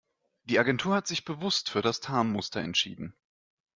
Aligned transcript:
Die 0.45 0.57
Agentur 0.57 0.95
hat 0.95 1.05
sich 1.05 1.25
bewusst 1.25 1.69
für 1.69 1.83
das 1.83 1.99
Tarnmuster 1.99 2.59
entschieden. 2.59 3.13